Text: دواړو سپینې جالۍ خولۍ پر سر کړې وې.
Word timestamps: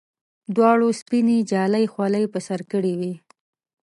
دواړو 0.55 0.87
سپینې 0.99 1.37
جالۍ 1.51 1.85
خولۍ 1.93 2.25
پر 2.33 2.41
سر 2.47 2.59
کړې 2.71 2.93
وې. 2.99 3.13